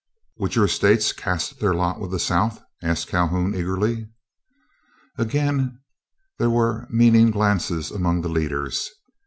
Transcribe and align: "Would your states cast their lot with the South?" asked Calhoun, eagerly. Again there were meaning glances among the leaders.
"Would 0.37 0.55
your 0.55 0.67
states 0.67 1.13
cast 1.13 1.59
their 1.59 1.75
lot 1.75 1.99
with 1.99 2.09
the 2.09 2.17
South?" 2.17 2.59
asked 2.81 3.07
Calhoun, 3.07 3.53
eagerly. 3.53 4.07
Again 5.19 5.79
there 6.39 6.49
were 6.49 6.87
meaning 6.89 7.29
glances 7.29 7.91
among 7.91 8.21
the 8.21 8.27
leaders. 8.27 8.89